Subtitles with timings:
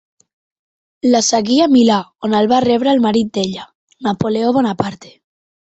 [1.15, 1.99] La seguí a Milà
[2.29, 3.69] on el va rebre el marit d'ella,
[4.09, 5.17] Napoleó Bonaparte.